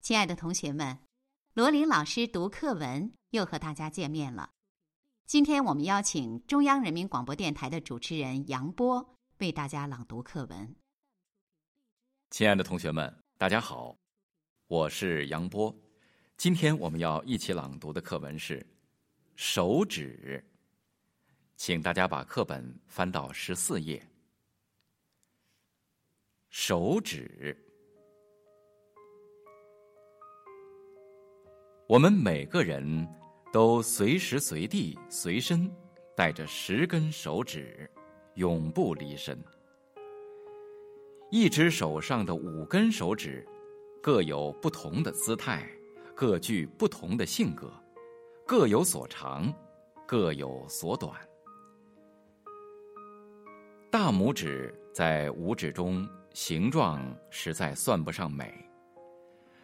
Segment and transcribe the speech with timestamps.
[0.00, 0.98] 亲爱的同学们，
[1.54, 4.50] 罗琳老师读课文又和大家见面了。
[5.24, 10.76] 今天我们邀请中央人民广播电台的主持人杨波为大家朗读课文。
[12.30, 13.96] 亲爱的同学们，大家好，
[14.66, 15.74] 我是杨波。
[16.36, 18.58] 今天我们要一起朗读的课文是
[19.36, 20.42] 《手指》，
[21.56, 24.00] 请大家把课本翻到十四页。
[26.50, 27.56] 手指。
[31.88, 33.06] 我们每个人
[33.52, 35.68] 都随时随地随身
[36.16, 37.90] 带着十根手指，
[38.34, 39.36] 永不离身。
[41.30, 43.44] 一只手上的五根手指，
[44.00, 45.68] 各有不同的姿态，
[46.14, 47.72] 各具不同的性格，
[48.46, 49.50] 各有所长，
[50.06, 51.12] 各有所短。
[53.90, 58.52] 大拇指在五指中形状实在算不上美，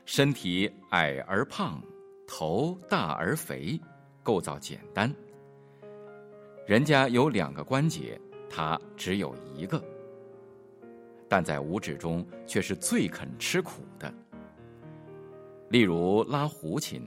[0.07, 1.81] 身体矮而胖。
[2.33, 3.79] 头大而肥，
[4.23, 5.13] 构造简单。
[6.65, 9.83] 人家有两个关节，他只有一个。
[11.29, 14.15] 但在五指中却是最肯吃苦的。
[15.71, 17.03] 例如拉胡琴，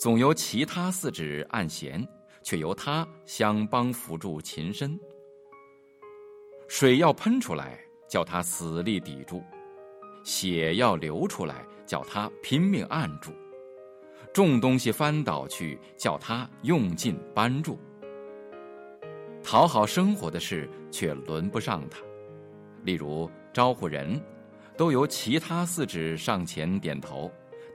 [0.00, 2.02] 总由其他四指按弦，
[2.42, 4.98] 却由他相帮扶住琴身。
[6.68, 9.42] 水要喷出来，叫他死力抵住；
[10.24, 13.30] 血要流出来，叫他拼命按住。
[14.32, 17.76] 重东西翻倒去，叫他用劲搬住；
[19.44, 22.00] 讨好生活的事却轮不上他。
[22.84, 24.18] 例如招呼人，
[24.78, 27.30] 都由其他四指上前点头，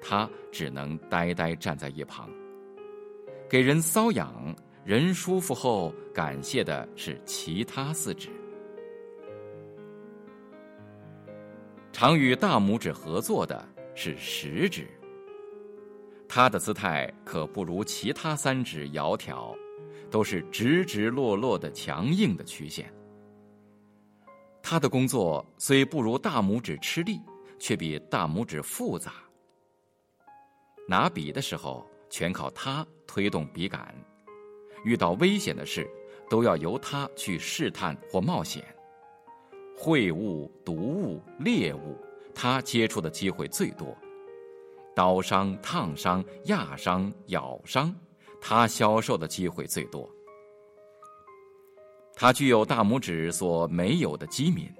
[0.07, 2.29] 他只能呆呆站在一旁。
[3.49, 8.29] 给人搔痒，人舒服后感谢的是其他四指。
[11.91, 14.87] 常与大拇指合作的是食指。
[16.27, 19.55] 它的姿态可不如其他三指窈窕，
[20.11, 22.93] 都是直直落落的强硬的曲线。
[24.61, 27.19] 他的工作虽不如大拇指吃力，
[27.57, 29.13] 却比大拇指复杂。
[30.87, 33.81] 拿笔的时候，全靠他推动笔杆；
[34.83, 35.89] 遇到危险的事，
[36.29, 38.63] 都要由他去试探或冒险。
[39.77, 41.97] 秽物、毒物、猎物，
[42.33, 43.95] 他接触的机会最多。
[44.95, 47.93] 刀伤、烫伤、压伤、咬伤，
[48.39, 50.09] 他销售的机会最多。
[52.13, 54.71] 他具有大拇指所没有的机敏，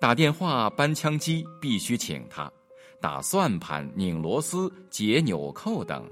[0.00, 2.52] 打电话、搬枪机必须请他，
[3.00, 6.10] 打算盘、拧螺丝、解纽扣等，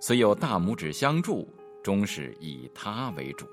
[0.00, 1.48] 虽有大拇指相助，
[1.82, 3.46] 终是以他为主。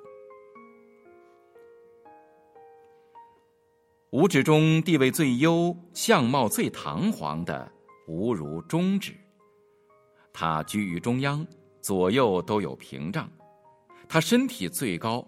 [4.12, 7.72] 五指中地位最优、相貌最堂皇的。
[8.06, 9.16] 无如中指，
[10.34, 11.48] 它居于中央，
[11.82, 13.32] 左右都有屏障。
[14.10, 15.26] 它身体最高，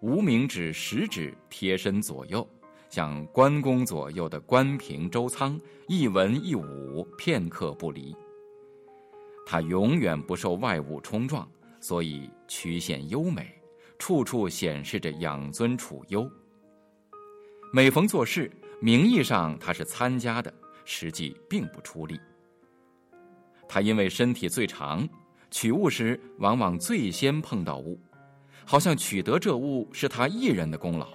[0.00, 2.46] 无名指、食指贴身左右，
[2.96, 8.16] 像关公左右的关平、周仓，一文一武，片刻不离。
[9.44, 11.46] 他永远不受外物冲撞，
[11.78, 13.52] 所以曲线优美，
[13.98, 16.26] 处处显示着养尊处优。
[17.70, 20.50] 每逢做事，名义上他是参加的。
[20.86, 22.18] 实际并不出力。
[23.68, 25.06] 他因为身体最长，
[25.50, 28.00] 取物时往往最先碰到物，
[28.64, 31.08] 好像取得这物是他一人的功劳。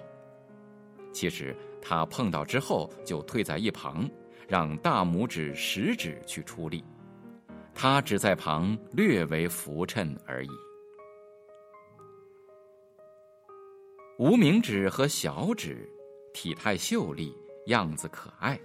[1.12, 4.08] 其实他碰到之后就退在一旁，
[4.48, 6.82] 让大拇指、食指去出力，
[7.74, 10.50] 他只在旁略为扶衬而已。
[14.18, 15.88] 无名指和小指，
[16.32, 17.36] 体态秀丽，
[17.66, 18.58] 样子可爱。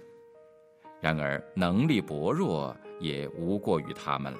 [1.00, 4.38] 然而，能力薄弱也无过于他们了。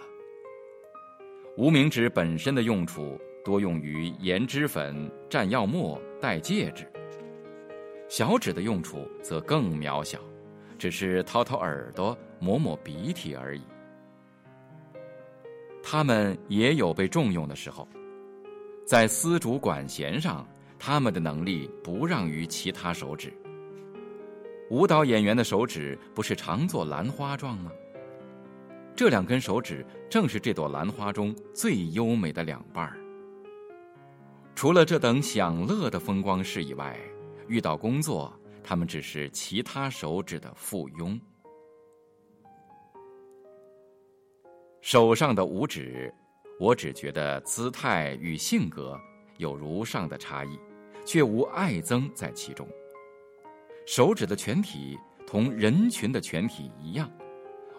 [1.57, 6.85] 无名指本身的用处多用于研脂粉、蘸药末、戴戒指；
[8.09, 10.19] 小指的用处则更渺小，
[10.79, 13.63] 只是掏掏耳朵、抹抹鼻涕而已。
[15.83, 17.87] 他们也有被重用的时候，
[18.87, 20.47] 在丝竹管弦上，
[20.79, 23.33] 他们的能力不让于其他手指。
[24.71, 27.71] 舞蹈演员的手指不是常做兰花状吗？
[28.97, 32.99] 这两根手指正是这朵兰花中最优美的两半儿。
[34.55, 36.99] 除了这等享乐的风光事以外，
[37.49, 41.19] 遇到工作，他们只是其他手指的附庸。
[44.81, 46.13] 手上的五指，
[46.61, 48.99] 我只觉得姿态与性格
[49.37, 50.59] 有如上的差异，
[51.05, 52.67] 却无爱憎在其中。
[53.87, 57.11] 手指的全体同人群的全体一样，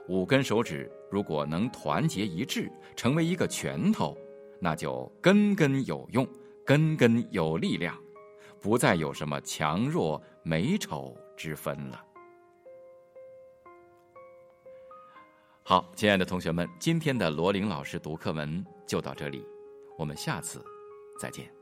[0.07, 4.18] 五根手指如果能团结一致，成为一个拳头，
[4.60, 6.27] 那就根根有用，
[6.66, 7.95] 根根有力量，
[8.62, 12.06] 不再有什么强弱美丑之分了。
[15.64, 19.46] 好，亲爱的同学们，今天的罗琳老师读课文就到这里，
[19.98, 20.64] 我们下次
[21.20, 21.59] 再见。